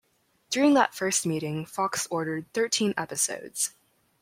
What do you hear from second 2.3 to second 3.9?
thirteen episodes.